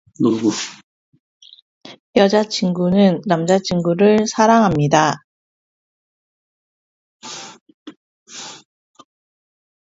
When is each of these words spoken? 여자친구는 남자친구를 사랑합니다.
여자친구는 2.15 3.21
남자친구를 3.27 4.25
사랑합니다. 4.25 5.21